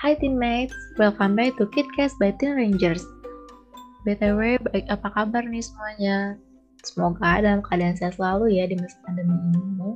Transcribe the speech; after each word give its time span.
Hai 0.00 0.16
teammates, 0.16 0.72
welcome 0.96 1.36
back 1.36 1.60
to 1.60 1.68
KidCast 1.68 2.16
by 2.16 2.32
Teen 2.40 2.56
Rangers. 2.56 3.04
BTW, 4.08 4.56
baik 4.72 4.88
apa 4.88 5.12
kabar 5.12 5.44
nih 5.44 5.60
semuanya? 5.60 6.40
Semoga 6.80 7.44
dalam 7.44 7.60
keadaan 7.60 8.00
sehat 8.00 8.16
selalu 8.16 8.56
ya 8.56 8.64
di 8.64 8.80
masa 8.80 8.96
pandemi 9.04 9.36
ini. 9.52 9.92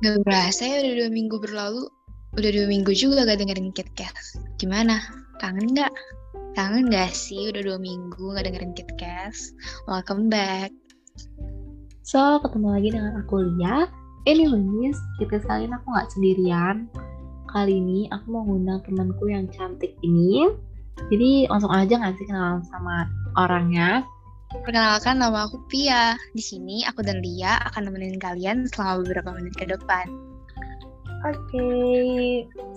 Gak 0.00 0.16
berasa 0.24 0.64
ya 0.64 0.80
udah 0.80 0.94
dua 0.96 1.10
minggu 1.12 1.36
berlalu. 1.44 1.84
Udah 2.40 2.50
dua 2.56 2.66
minggu 2.72 2.88
juga 2.96 3.28
gak 3.28 3.36
dengerin 3.36 3.68
KidCast. 3.76 4.48
Gimana? 4.56 5.04
Kangen 5.36 5.76
gak? 5.76 5.92
Kangen 6.56 6.88
gak 6.88 7.12
sih 7.12 7.52
udah 7.52 7.60
dua 7.60 7.76
minggu 7.76 8.32
gak 8.32 8.48
dengerin 8.48 8.72
KidCast? 8.72 9.52
Welcome 9.84 10.32
back. 10.32 10.72
So, 12.00 12.40
ketemu 12.40 12.80
lagi 12.80 12.88
dengan 12.96 13.20
aku 13.20 13.44
Lia. 13.44 13.92
Anyways, 14.24 14.96
kita 15.20 15.44
kali 15.44 15.68
ini 15.68 15.76
aku 15.76 15.88
gak 15.92 16.08
sendirian. 16.16 16.88
Kali 17.50 17.82
ini 17.82 18.06
aku 18.14 18.30
mau 18.30 18.46
ngundang 18.46 18.78
temanku 18.86 19.26
yang 19.26 19.50
cantik 19.50 19.98
ini. 20.06 20.46
Jadi 21.10 21.50
langsung 21.50 21.74
aja 21.74 21.98
gak 21.98 22.14
sih 22.14 22.26
kenalan 22.30 22.62
sama 22.70 23.10
orangnya? 23.34 24.06
Perkenalkan 24.54 25.18
nama 25.18 25.50
aku 25.50 25.58
Pia. 25.66 26.14
Di 26.30 26.42
sini 26.42 26.86
aku 26.86 27.02
dan 27.02 27.18
Lia 27.18 27.58
akan 27.70 27.90
nemenin 27.90 28.22
kalian 28.22 28.70
selama 28.70 29.02
beberapa 29.02 29.34
menit 29.34 29.54
ke 29.58 29.66
depan. 29.66 30.06
Oke, 31.26 31.70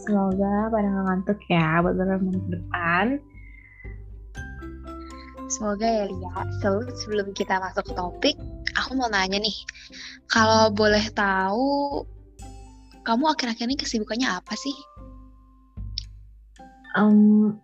semoga 0.02 0.68
pada 0.74 0.88
nggak 0.90 1.06
ngantuk 1.06 1.40
ya 1.48 1.80
buat 1.86 1.94
beberapa 1.94 2.24
menit 2.26 2.42
ke 2.42 2.52
depan. 2.58 3.06
Semoga 5.54 5.86
ya 5.86 6.06
Lia. 6.10 6.34
So, 6.66 6.82
sebelum 7.06 7.30
kita 7.38 7.62
masuk 7.62 7.90
ke 7.90 7.94
topik, 7.94 8.36
aku 8.74 8.98
mau 8.98 9.06
nanya 9.14 9.38
nih. 9.38 9.58
Kalau 10.34 10.74
boleh 10.74 11.06
tahu, 11.14 12.02
kamu 13.04 13.24
akhir-akhir 13.36 13.68
ini 13.68 13.76
kesibukannya 13.76 14.28
apa 14.32 14.56
sih? 14.56 14.76
Um, 16.96 17.60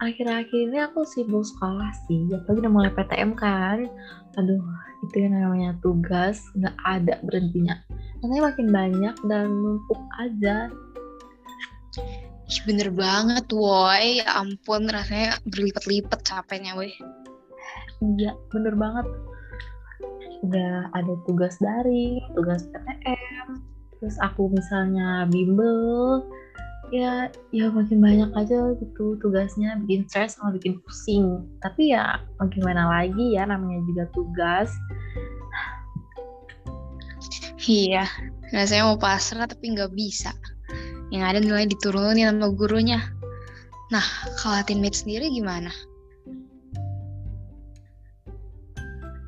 akhir-akhir 0.00 0.72
ini 0.72 0.78
aku 0.80 1.04
sibuk 1.04 1.44
sekolah 1.44 1.92
sih. 2.08 2.32
Apalagi 2.32 2.64
udah 2.64 2.72
mulai 2.72 2.90
PTM 2.96 3.36
kan. 3.36 3.84
Aduh 4.40 4.64
itu 5.04 5.14
yang 5.20 5.36
namanya 5.36 5.76
tugas. 5.84 6.40
Nggak 6.56 6.76
ada 6.88 7.14
berhentinya. 7.28 7.76
Nanti 8.24 8.40
makin 8.40 8.68
banyak 8.72 9.16
dan 9.28 9.46
numpuk 9.52 10.00
aja. 10.16 10.72
Ih, 12.48 12.60
bener 12.64 12.88
banget 12.88 13.44
woi. 13.52 14.24
Ya 14.24 14.40
ampun 14.40 14.88
rasanya 14.88 15.36
berlipat-lipat 15.44 16.24
capeknya 16.24 16.72
woi. 16.72 16.96
Iya 18.00 18.32
bener 18.48 18.72
banget. 18.80 19.06
Udah 20.40 20.88
ada 20.94 21.14
tugas 21.26 21.58
dari 21.60 22.22
tugas 22.32 22.64
PTM 22.70 23.67
terus 23.98 24.16
aku 24.22 24.50
misalnya 24.54 25.26
bimbel 25.26 26.22
ya 26.88 27.28
ya 27.52 27.68
makin 27.68 28.00
banyak 28.00 28.30
aja 28.32 28.72
gitu 28.80 29.20
tugasnya 29.20 29.76
bikin 29.84 30.08
stres 30.08 30.40
sama 30.40 30.56
bikin 30.56 30.80
pusing. 30.80 31.44
Tapi 31.60 31.92
ya 31.92 32.22
mau 32.40 32.48
gimana 32.48 32.88
lagi 32.88 33.36
ya 33.36 33.44
namanya 33.44 33.84
juga 33.84 34.04
tugas. 34.16 34.70
Iya 37.68 38.08
rasanya 38.48 38.88
mau 38.88 38.96
pasrah 38.96 39.44
tapi 39.44 39.76
nggak 39.76 39.92
bisa. 39.92 40.32
Yang 41.12 41.24
ada 41.24 41.38
nilai 41.44 41.68
diturunin 41.68 42.32
sama 42.32 42.48
gurunya. 42.52 43.00
Nah 43.92 44.04
kalau 44.40 44.60
teammate 44.64 44.96
sendiri 44.96 45.28
gimana? 45.28 45.72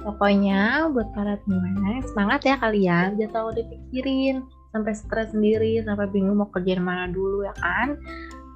Pokoknya 0.01 0.89
buat 0.97 1.13
para 1.13 1.37
teman 1.45 2.01
semangat 2.09 2.41
ya 2.49 2.57
kalian 2.57 3.21
jangan 3.21 3.33
terlalu 3.37 3.53
dipikirin 3.61 4.41
sampai 4.71 4.93
stres 4.95 5.35
sendiri 5.35 5.83
sampai 5.83 6.07
bingung 6.11 6.39
mau 6.39 6.49
kerjain 6.51 6.83
mana 6.83 7.11
dulu 7.11 7.47
ya 7.47 7.55
kan? 7.59 7.99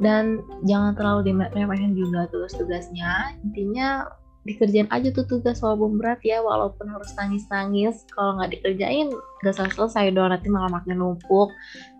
Dan 0.03 0.43
jangan 0.67 0.99
terlalu 0.99 1.31
diremehin 1.31 1.95
juga 1.95 2.27
tugas-tugasnya 2.31 3.39
intinya 3.47 4.11
dikerjain 4.45 4.91
aja 4.93 5.09
tuh 5.09 5.25
tugas 5.25 5.65
walaupun 5.65 5.97
berat 5.97 6.21
ya 6.21 6.43
walaupun 6.45 6.91
harus 6.91 7.11
nangis-nangis. 7.17 8.05
Kalau 8.13 8.39
nggak 8.39 8.59
dikerjain 8.59 9.09
nggak 9.43 9.55
selesai 9.55 10.13
dong 10.13 10.31
nanti 10.31 10.49
malah 10.51 10.71
makin 10.71 11.01
numpuk. 11.01 11.51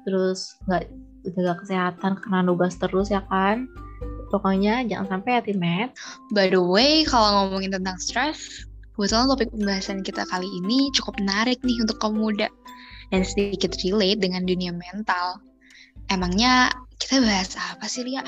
Terus 0.05 0.59
nggak 0.69 0.85
jaga 1.35 1.55
kesehatan 1.65 2.13
karena 2.21 2.41
nugas 2.45 2.77
terus 2.77 3.09
ya 3.09 3.25
kan? 3.33 3.67
Pokoknya 4.29 4.83
jangan 4.85 5.19
sampai 5.19 5.39
ya 5.39 5.43
timet. 5.47 5.91
By 6.35 6.51
the 6.51 6.61
way 6.61 7.07
kalau 7.07 7.49
ngomongin 7.49 7.73
tentang 7.73 7.97
stres 7.97 8.67
kebetulan 8.95 9.27
topik 9.27 9.51
pembahasan 9.51 10.01
kita 10.07 10.23
kali 10.31 10.47
ini 10.63 10.87
cukup 10.95 11.19
menarik 11.19 11.59
nih 11.67 11.83
untuk 11.83 11.99
kaum 11.99 12.15
muda 12.15 12.47
dan 13.15 13.23
sedikit 13.23 13.79
relate 13.87 14.19
dengan 14.19 14.43
dunia 14.43 14.75
mental. 14.75 15.39
Emangnya 16.11 16.75
kita 16.99 17.23
bahas 17.23 17.55
apa 17.55 17.87
sih, 17.87 18.03
Lia? 18.03 18.27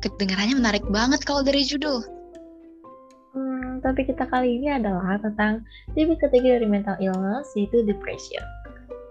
Kedengarannya 0.00 0.56
menarik 0.56 0.84
banget 0.88 1.20
kalau 1.28 1.44
dari 1.44 1.60
judul. 1.60 2.00
Hmm, 3.36 3.84
tapi 3.84 4.08
kita 4.08 4.24
kali 4.32 4.56
ini 4.56 4.72
adalah 4.72 5.20
tentang 5.20 5.60
tipe 5.92 6.16
ketiga 6.16 6.56
dari 6.56 6.64
mental 6.64 6.96
illness, 7.04 7.52
yaitu 7.52 7.84
depression. 7.84 8.40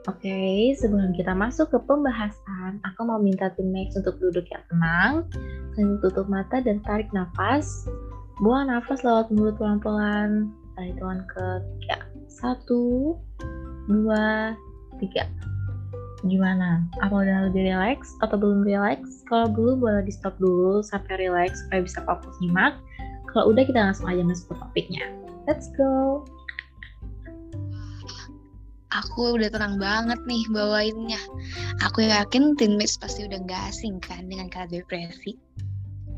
Oke, 0.05 0.29
okay, 0.29 0.77
sebelum 0.77 1.17
kita 1.17 1.33
masuk 1.33 1.73
ke 1.73 1.81
pembahasan, 1.81 2.77
aku 2.85 3.09
mau 3.09 3.17
minta 3.17 3.49
tim 3.57 3.73
Max 3.73 3.97
untuk 3.97 4.21
duduk 4.21 4.45
yang 4.53 4.61
tenang, 4.69 5.13
sambil 5.73 5.97
tutup 6.05 6.29
mata 6.29 6.61
dan 6.61 6.77
tarik 6.85 7.09
nafas. 7.09 7.89
Buang 8.37 8.69
nafas 8.69 9.01
lewat 9.01 9.33
mulut 9.33 9.57
pelan-pelan. 9.57 10.53
Tarik 10.77 10.93
hitungan 10.93 11.25
ke 11.25 11.45
tiga. 11.81 11.97
Satu, 12.29 13.17
dua, 13.89 14.53
tiga. 14.97 15.29
Gimana? 16.25 16.81
Apa 17.05 17.21
udah 17.21 17.37
lebih 17.49 17.69
relax 17.69 18.09
atau 18.25 18.39
belum 18.39 18.65
relax? 18.65 19.21
Kalau 19.29 19.45
belum 19.51 19.77
boleh 19.77 20.01
di 20.01 20.13
stop 20.13 20.33
dulu 20.41 20.81
sampai 20.81 21.21
relax 21.21 21.61
supaya 21.65 21.85
bisa 21.85 22.01
fokus 22.01 22.33
nyimak. 22.41 22.81
Kalau 23.29 23.53
udah 23.53 23.63
kita 23.67 23.77
langsung 23.77 24.09
aja 24.09 24.25
masuk 24.25 24.53
ke 24.53 24.55
topiknya. 24.57 25.03
Let's 25.45 25.69
go. 25.77 26.25
Aku 28.95 29.35
udah 29.35 29.51
tenang 29.51 29.75
banget 29.75 30.17
nih 30.23 30.43
bawainnya. 30.49 31.19
Aku 31.83 32.07
yakin 32.07 32.55
teammates 32.55 32.95
pasti 32.95 33.27
udah 33.27 33.43
gak 33.43 33.75
asing 33.75 33.99
kan 33.99 34.25
dengan 34.25 34.47
kata 34.47 34.71
depresi. 34.71 35.35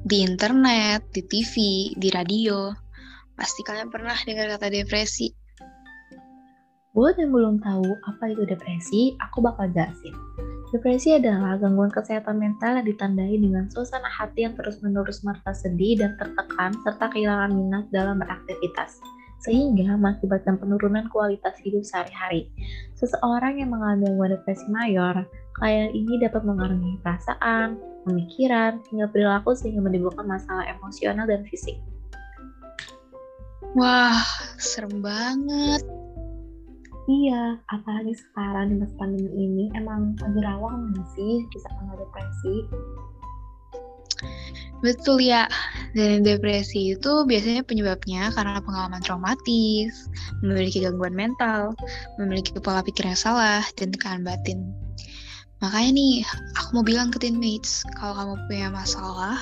Di 0.08 0.24
internet, 0.24 1.10
di 1.10 1.26
TV, 1.26 1.54
di 1.98 2.14
radio, 2.14 2.70
pasti 3.34 3.66
kalian 3.66 3.90
pernah 3.90 4.16
dengar 4.24 4.56
kata 4.56 4.70
depresi 4.70 5.47
Buat 6.98 7.22
yang 7.22 7.30
belum 7.30 7.62
tahu 7.62 7.86
apa 8.10 8.34
itu 8.34 8.42
depresi, 8.50 9.14
aku 9.22 9.46
bakal 9.46 9.70
jelasin. 9.70 10.18
Depresi 10.74 11.14
adalah 11.14 11.54
gangguan 11.62 11.94
kesehatan 11.94 12.42
mental 12.42 12.82
yang 12.82 12.90
ditandai 12.90 13.38
dengan 13.38 13.70
suasana 13.70 14.10
hati 14.10 14.50
yang 14.50 14.58
terus-menerus 14.58 15.22
merasa 15.22 15.54
sedih 15.54 16.02
dan 16.02 16.18
tertekan 16.18 16.74
serta 16.82 17.14
kehilangan 17.14 17.54
minat 17.54 17.86
dalam 17.94 18.18
beraktivitas 18.18 18.98
sehingga 19.46 19.94
mengakibatkan 19.94 20.58
penurunan 20.58 21.06
kualitas 21.14 21.54
hidup 21.62 21.86
sehari-hari. 21.86 22.50
Seseorang 22.98 23.62
yang 23.62 23.78
mengalami 23.78 24.10
gangguan 24.10 24.34
depresi 24.34 24.66
mayor, 24.66 25.22
kelainan 25.54 25.94
ini 25.94 26.18
dapat 26.18 26.42
mengaruhi 26.50 26.98
perasaan, 27.06 27.78
pemikiran, 28.10 28.82
hingga 28.90 29.06
perilaku 29.14 29.54
sehingga 29.54 29.86
menimbulkan 29.86 30.26
masalah 30.26 30.66
emosional 30.66 31.30
dan 31.30 31.46
fisik. 31.46 31.78
Wah, 33.78 34.18
serem 34.58 35.06
banget. 35.06 35.97
Iya, 37.08 37.56
apalagi 37.72 38.12
sekarang 38.12 38.76
di 38.76 38.76
masa 38.84 38.92
pandemi 39.00 39.32
ini 39.32 39.66
emang 39.80 40.20
lagi 40.20 40.40
rawan 40.44 40.92
sih 41.16 41.48
bisa 41.56 41.72
kena 41.80 41.96
depresi? 41.96 42.56
Betul 44.84 45.24
ya, 45.24 45.48
dan 45.96 46.28
depresi 46.28 47.00
itu 47.00 47.12
biasanya 47.24 47.64
penyebabnya 47.64 48.28
karena 48.36 48.60
pengalaman 48.60 49.00
traumatis, 49.00 50.12
memiliki 50.44 50.84
gangguan 50.84 51.16
mental, 51.16 51.72
memiliki 52.20 52.52
pola 52.60 52.84
pikir 52.84 53.08
yang 53.08 53.16
salah, 53.16 53.64
dan 53.80 53.96
tekanan 53.96 54.28
batin. 54.28 54.68
Makanya 55.64 55.92
nih, 55.96 56.16
aku 56.60 56.70
mau 56.76 56.86
bilang 56.86 57.08
ke 57.10 57.24
teammates, 57.24 57.88
kalau 57.96 58.20
kamu 58.20 58.36
punya 58.52 58.68
masalah, 58.68 59.40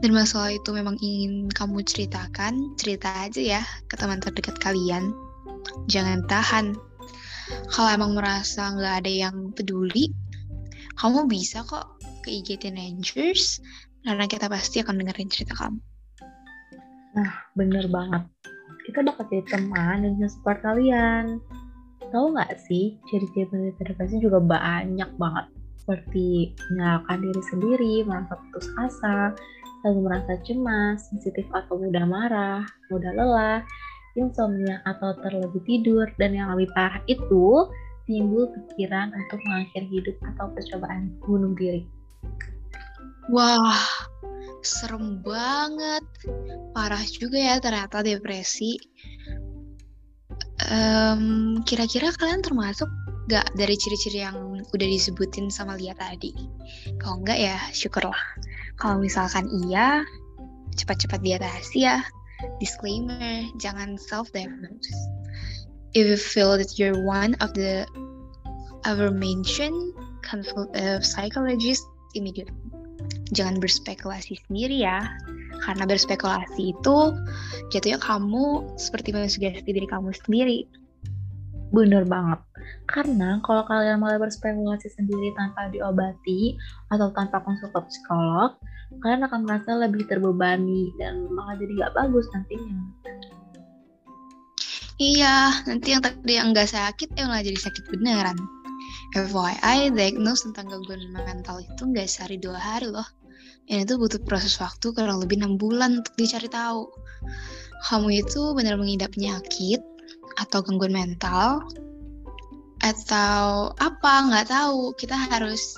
dan 0.00 0.10
masalah 0.16 0.50
itu 0.50 0.72
memang 0.72 0.96
ingin 1.04 1.46
kamu 1.52 1.84
ceritakan, 1.84 2.72
cerita 2.80 3.12
aja 3.28 3.60
ya 3.60 3.62
ke 3.86 4.00
teman 4.00 4.18
terdekat 4.18 4.56
kalian 4.64 5.12
jangan 5.90 6.24
tahan. 6.26 6.74
Kalau 7.70 7.88
emang 7.92 8.16
merasa 8.16 8.72
nggak 8.72 9.04
ada 9.04 9.12
yang 9.12 9.52
peduli, 9.52 10.08
kamu 10.96 11.28
bisa 11.28 11.60
kok 11.66 12.00
ke 12.24 12.40
IG 12.40 12.64
Teenagers, 12.64 13.60
karena 14.04 14.24
kita 14.24 14.48
pasti 14.48 14.80
akan 14.80 15.00
dengerin 15.00 15.28
cerita 15.28 15.52
kamu. 15.56 15.80
Nah, 17.14 17.32
bener 17.54 17.86
banget. 17.92 18.24
Kita 18.84 19.00
bakal 19.04 19.24
jadi 19.30 19.44
teman 19.48 20.04
dan 20.04 20.28
support 20.28 20.60
kalian. 20.64 21.38
Tahu 22.12 22.36
nggak 22.36 22.56
sih, 22.64 22.96
ciri-ciri 23.10 23.72
depresi 23.80 24.20
juga 24.20 24.38
banyak 24.40 25.10
banget. 25.20 25.46
Seperti 25.84 26.56
menyalahkan 26.72 27.18
diri 27.20 27.42
sendiri, 27.44 27.94
merasa 28.08 28.40
putus 28.40 28.66
asa, 28.80 29.36
selalu 29.84 30.00
merasa 30.08 30.32
cemas, 30.48 31.12
sensitif 31.12 31.44
atau 31.52 31.76
mudah 31.76 32.08
marah, 32.08 32.64
mudah 32.88 33.12
lelah, 33.12 33.60
insomnia 34.14 34.82
atau 34.86 35.14
terlebih 35.22 35.62
tidur 35.66 36.06
dan 36.18 36.34
yang 36.34 36.54
lebih 36.54 36.70
parah 36.74 37.02
itu 37.10 37.66
timbul 38.04 38.48
pikiran 38.52 39.10
untuk 39.16 39.40
mengakhiri 39.48 39.88
hidup 39.88 40.16
atau 40.34 40.52
percobaan 40.52 41.14
bunuh 41.24 41.56
diri. 41.56 41.82
Wah, 43.32 43.80
serem 44.60 45.24
banget. 45.24 46.04
Parah 46.76 47.00
juga 47.08 47.40
ya 47.40 47.56
ternyata 47.60 48.04
depresi. 48.04 48.76
Um, 50.68 51.60
kira-kira 51.64 52.12
kalian 52.14 52.44
termasuk 52.44 52.88
gak 53.32 53.48
dari 53.56 53.74
ciri-ciri 53.76 54.24
yang 54.24 54.60
udah 54.60 54.88
disebutin 54.88 55.48
sama 55.48 55.80
Lia 55.80 55.96
tadi? 55.96 56.36
Kalau 57.00 57.24
enggak 57.24 57.40
ya 57.40 57.56
syukurlah. 57.72 58.20
Kalau 58.76 59.00
misalkan 59.00 59.48
iya, 59.64 60.04
cepat-cepat 60.76 61.24
diatasi 61.24 61.88
ya. 61.88 62.04
Disclaimer, 62.62 63.48
jangan 63.60 63.98
self-diagnose. 63.98 64.92
If 65.94 66.10
you 66.10 66.18
feel 66.18 66.58
that 66.58 66.78
you're 66.78 67.06
one 67.06 67.38
of 67.38 67.54
the 67.54 67.86
mentioned, 69.14 69.94
consult 70.26 70.74
a 70.76 70.98
psychologist 71.04 71.84
immediately. 72.18 72.54
Jangan 73.32 73.60
berspekulasi 73.60 74.40
sendiri 74.48 74.84
ya, 74.84 75.04
karena 75.64 75.84
berspekulasi 75.88 76.76
itu 76.76 76.96
jatuhnya 77.72 78.00
kamu 78.00 78.64
seperti 78.76 79.12
mensugesti 79.16 79.70
diri 79.70 79.88
kamu 79.88 80.12
sendiri. 80.24 80.68
Bener 81.74 82.06
banget. 82.06 82.38
Karena 82.86 83.40
kalau 83.42 83.66
kalian 83.66 83.98
mulai 83.98 84.20
berspekulasi 84.20 84.92
sendiri 84.94 85.34
tanpa 85.34 85.72
diobati 85.72 86.54
atau 86.92 87.10
tanpa 87.16 87.42
konsultasi 87.42 87.88
psikolog, 87.90 88.56
kalian 89.02 89.26
akan 89.26 89.40
merasa 89.46 89.74
lebih 89.74 90.06
terbebani 90.06 90.94
dan 91.00 91.26
malah 91.32 91.56
jadi 91.58 91.72
nggak 91.82 91.94
bagus 91.96 92.26
nantinya. 92.34 92.78
Iya, 94.94 95.66
nanti 95.66 95.90
yang 95.90 96.02
tadi 96.06 96.38
yang 96.38 96.54
nggak 96.54 96.70
sakit 96.70 97.18
ya 97.18 97.26
malah 97.26 97.42
jadi 97.42 97.58
sakit 97.58 97.84
beneran. 97.90 98.38
FYI, 99.14 99.90
diagnose 99.94 100.46
tentang 100.46 100.70
gangguan 100.70 101.02
mental 101.10 101.62
itu 101.62 101.82
nggak 101.82 102.06
sehari 102.06 102.38
dua 102.38 102.58
hari 102.58 102.90
loh. 102.90 103.06
Ini 103.66 103.82
tuh 103.88 103.98
butuh 103.98 104.22
proses 104.22 104.54
waktu 104.62 104.94
kurang 104.94 105.18
lebih 105.18 105.42
enam 105.42 105.58
bulan 105.58 106.04
untuk 106.04 106.14
dicari 106.14 106.46
tahu. 106.46 106.86
Kamu 107.90 108.08
itu 108.12 108.54
benar 108.54 108.78
mengidap 108.78 109.14
penyakit 109.18 109.82
atau 110.38 110.62
gangguan 110.62 110.94
mental 110.94 111.64
atau 112.78 113.74
apa 113.82 114.12
nggak 114.30 114.46
tahu. 114.46 114.94
Kita 114.94 115.16
harus 115.16 115.74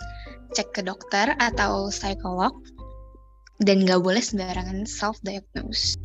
cek 0.53 0.77
ke 0.77 0.81
dokter 0.85 1.33
atau 1.41 1.89
psikolog 1.89 2.53
dan 3.65 3.85
nggak 3.85 4.01
boleh 4.05 4.21
sembarangan 4.21 4.85
self 4.85 5.17
diagnose. 5.25 5.97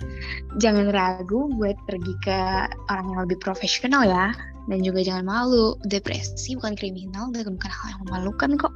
Jangan 0.64 0.92
ragu 0.94 1.52
buat 1.60 1.76
pergi 1.88 2.14
ke 2.24 2.40
orang 2.88 3.08
yang 3.12 3.20
lebih 3.28 3.40
profesional 3.44 4.08
ya. 4.08 4.32
Dan 4.70 4.86
juga 4.86 5.02
jangan 5.02 5.26
malu, 5.26 5.74
depresi 5.90 6.54
bukan 6.54 6.78
kriminal 6.78 7.34
dan 7.34 7.50
bukan 7.50 7.72
hal 7.74 7.88
yang 7.98 8.02
memalukan 8.06 8.52
kok. 8.62 8.74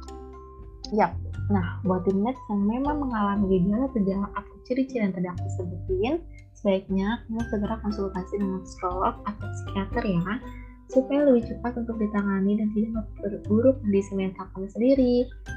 Yap, 0.90 1.14
Nah, 1.46 1.78
buat 1.86 2.02
teammates 2.02 2.42
yang 2.50 2.66
memang 2.66 3.06
mengalami 3.06 3.62
gejala-gejala 3.62 4.26
atau 4.34 4.54
ciri-ciri 4.66 5.06
yang 5.06 5.14
tadi 5.14 5.28
aku 5.30 5.46
sebutin, 5.54 6.14
sebaiknya 6.58 7.22
kamu 7.26 7.42
segera 7.46 7.74
konsultasi 7.86 8.34
dengan 8.42 8.60
psikolog 8.66 9.14
atau 9.22 9.46
psikiater 9.46 10.02
ya, 10.02 10.32
supaya 10.86 11.26
lebih 11.26 11.50
cepat 11.50 11.74
untuk 11.82 11.98
ditangani 11.98 12.62
dan 12.62 12.68
tidak 12.70 12.90
memperburuk 12.94 13.74
kondisi 13.82 14.12
mental 14.14 14.46
kamu 14.54 14.66
sendiri. 14.70 15.14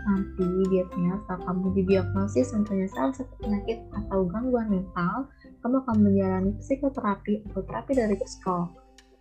Nanti 0.10 0.46
biasanya 0.74 1.14
setelah 1.22 1.42
kamu 1.46 1.66
didiagnosis 1.78 2.48
mempunyai 2.58 2.90
salah 2.90 3.14
satu 3.14 3.34
penyakit 3.38 3.78
atau 3.94 4.26
gangguan 4.26 4.68
mental, 4.74 5.30
kamu 5.62 5.76
akan 5.86 5.98
menjalani 6.02 6.52
psikoterapi 6.58 7.34
atau 7.50 7.62
terapi 7.62 7.92
dari 7.94 8.16
psikolog. 8.18 8.70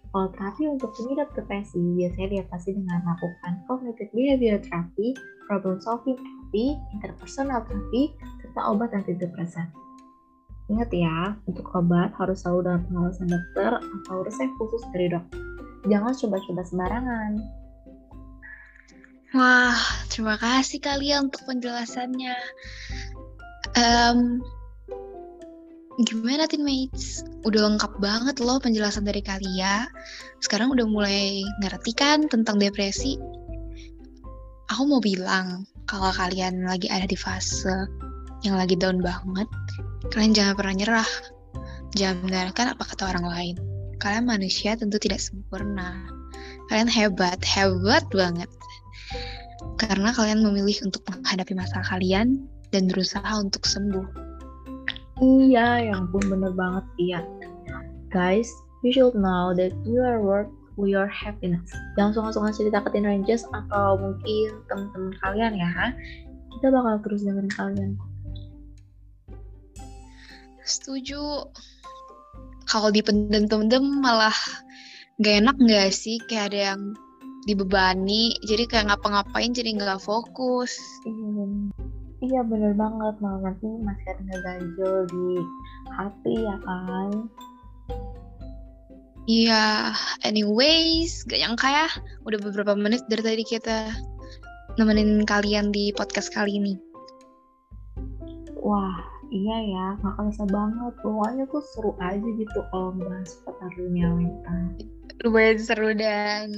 Kalau 0.08 0.28
terapi 0.32 0.64
untuk 0.64 0.90
pengidap 0.96 1.28
depresi 1.37 1.76
biasanya 1.76 2.28
diatasi 2.40 2.72
dengan 2.72 3.04
melakukan 3.04 3.52
cognitive 3.69 4.11
behavior 4.16 4.56
therapy, 4.64 5.12
problem 5.44 5.76
solving 5.84 6.16
terapi, 6.16 6.81
interpersonal 6.96 7.61
terapi, 7.69 8.16
serta 8.40 8.61
obat 8.72 8.96
antidepresan. 8.96 9.69
Ingat 10.72 10.90
ya, 10.93 11.37
untuk 11.44 11.69
obat 11.76 12.12
harus 12.16 12.44
selalu 12.44 12.61
dalam 12.72 12.82
pengawasan 12.88 13.28
dokter 13.28 13.72
atau 13.81 14.16
resep 14.25 14.49
khusus 14.56 14.84
dari 14.93 15.12
dokter. 15.12 15.48
Jangan 15.86 16.12
coba-coba 16.16 16.62
sembarangan. 16.66 17.32
Wah, 19.36 19.76
terima 20.08 20.40
kasih 20.40 20.80
kalian 20.80 21.28
untuk 21.28 21.44
penjelasannya. 21.44 22.32
Um, 23.76 24.40
gimana 26.00 26.48
teammates? 26.48 27.22
Udah 27.44 27.69
lengkap 27.69 28.00
banget 28.00 28.40
loh 28.40 28.56
penjelasan 28.56 29.04
dari 29.04 29.20
kalian. 29.20 29.84
Sekarang 30.40 30.72
udah 30.72 30.88
mulai 30.88 31.44
ngerti 31.60 31.92
kan 31.92 32.25
tentang 32.26 32.56
depresi? 32.56 33.20
Aku 34.72 34.88
mau 34.88 35.00
bilang, 35.04 35.69
kalau 35.84 36.08
kalian 36.08 36.64
lagi 36.64 36.88
ada 36.88 37.04
di 37.04 37.16
fase 37.16 37.84
yang 38.40 38.56
lagi 38.56 38.80
down 38.80 39.04
banget, 39.04 39.48
kalian 40.08 40.32
jangan 40.32 40.54
pernah 40.56 40.75
nyerah. 40.76 41.10
Jangan 41.96 42.25
mendengarkan 42.25 42.66
apa 42.72 42.82
kata 42.84 43.02
orang 43.12 43.26
lain. 43.28 43.56
Kalian 43.99 44.31
manusia 44.31 44.79
tentu 44.79 44.95
tidak 45.03 45.19
sempurna. 45.19 46.06
Kalian 46.71 46.87
hebat, 46.87 47.43
hebat 47.43 48.06
banget. 48.15 48.47
Karena 49.75 50.15
kalian 50.15 50.47
memilih 50.47 50.87
untuk 50.87 51.03
menghadapi 51.11 51.55
masalah 51.59 51.87
kalian 51.99 52.47
dan 52.71 52.87
berusaha 52.87 53.27
untuk 53.35 53.67
sembuh. 53.67 54.06
Iya, 55.19 55.91
yang 55.91 56.15
pun 56.15 56.23
bener 56.31 56.55
banget, 56.55 56.87
iya. 57.03 57.21
Guys, 58.15 58.47
you 58.87 58.95
should 58.95 59.19
know 59.19 59.50
that 59.50 59.75
you 59.83 59.99
are 59.99 60.23
worth 60.23 60.47
your 60.79 61.11
happiness. 61.11 61.67
Jangan 61.99 62.15
suka-suka 62.15 62.55
cerita 62.55 62.79
ke 62.87 62.95
Teen 62.95 63.03
Rangers 63.03 63.43
atau 63.50 63.99
mungkin 63.99 64.62
teman-teman 64.71 65.12
kalian 65.27 65.53
ya. 65.59 65.91
Kita 66.55 66.71
bakal 66.71 67.03
terus 67.03 67.27
dengerin 67.27 67.50
kalian. 67.50 67.91
Setuju. 70.62 71.50
Kalau 72.69 72.93
dipendem-pendem 72.93 74.05
malah 74.05 74.37
gak 75.25 75.41
enak 75.41 75.56
gak 75.65 75.91
sih? 75.91 76.20
Kayak 76.29 76.53
ada 76.53 76.59
yang 76.73 76.82
dibebani, 77.49 78.37
jadi 78.44 78.69
kayak 78.69 78.93
ngapa-ngapain 78.93 79.56
jadi 79.56 79.73
nggak 79.81 80.05
fokus. 80.05 80.76
Iya, 81.09 81.44
iya 82.20 82.41
bener 82.44 82.76
banget. 82.76 83.17
Malah 83.25 83.41
nanti 83.49 83.69
masih 83.81 84.06
ada 84.12 84.23
ngeganjel 84.29 84.94
di 85.09 85.29
hati 85.97 86.35
ya 86.44 86.56
kan. 86.61 87.11
Iya, 89.29 89.93
anyways, 90.25 91.25
gak 91.28 91.40
nyangka 91.40 91.69
ya, 91.69 91.88
udah 92.25 92.40
beberapa 92.40 92.73
menit 92.73 93.04
dari 93.12 93.21
tadi 93.21 93.45
kita 93.45 93.92
nemenin 94.81 95.25
kalian 95.28 95.69
di 95.69 95.92
podcast 95.92 96.33
kali 96.33 96.57
ini. 96.57 96.81
Wah, 98.57 99.04
iya 99.32 99.56
ya, 99.64 99.87
gak 100.00 100.14
kerasa 100.16 100.44
banget. 100.49 100.92
Pokoknya 101.04 101.44
tuh 101.49 101.62
seru 101.75 101.92
aja 102.00 102.28
gitu 102.38 102.58
kalau 102.73 102.92
bahas 102.97 103.28
seputar 103.28 103.70
dunia 103.76 104.08
mental. 104.12 104.62
Lumayan 105.26 105.58
seru 105.58 105.90
dan 105.94 106.52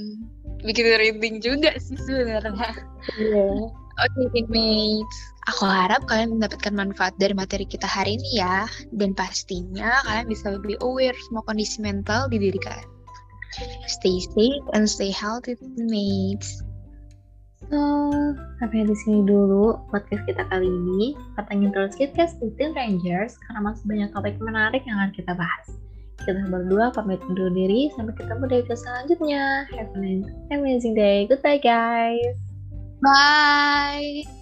bikin 0.61 0.85
merinding 0.85 1.41
juga 1.41 1.73
sih 1.77 1.97
sebenarnya. 1.97 2.71
Iya. 3.17 3.49
Oke, 4.01 4.17
okay, 4.17 4.27
teammates. 4.33 5.17
Aku 5.49 5.65
harap 5.65 6.05
kalian 6.07 6.37
mendapatkan 6.37 6.73
manfaat 6.73 7.13
dari 7.17 7.33
materi 7.33 7.65
kita 7.65 7.85
hari 7.85 8.15
ini 8.17 8.39
ya. 8.39 8.65
Dan 8.95 9.11
pastinya 9.17 9.99
kalian 10.07 10.29
bisa 10.29 10.53
lebih 10.53 10.77
aware 10.85 11.17
semua 11.27 11.43
kondisi 11.43 11.81
mental 11.81 12.29
di 12.31 12.39
diri 12.39 12.59
kalian. 12.61 12.89
Stay 13.91 14.23
safe 14.31 14.65
and 14.71 14.87
stay 14.87 15.11
healthy, 15.11 15.59
teammates. 15.59 16.63
So, 17.71 18.11
sampai 18.59 18.83
di 18.83 18.95
sini 18.99 19.23
dulu 19.23 19.79
podcast 19.87 20.27
kita 20.27 20.43
kali 20.51 20.67
ini. 20.67 21.15
Patengin 21.39 21.71
terus 21.71 21.95
KitKast 21.95 22.43
di 22.43 22.51
Teen 22.59 22.75
Rangers 22.75 23.39
karena 23.47 23.71
masih 23.71 23.83
banyak 23.87 24.09
topik 24.11 24.35
menarik 24.43 24.83
yang 24.83 24.99
akan 24.99 25.15
kita 25.15 25.31
bahas. 25.31 25.71
Kita 26.19 26.51
berdua 26.51 26.91
pamit 26.91 27.23
undur 27.31 27.47
diri. 27.47 27.87
Sampai 27.95 28.11
ketemu 28.19 28.43
di 28.51 28.55
episode 28.59 28.83
selanjutnya. 28.83 29.71
Have 29.71 29.95
an 29.95 30.27
amazing 30.51 30.93
day. 30.93 31.25
Goodbye, 31.31 31.63
guys. 31.63 32.35
Bye. 32.99 34.40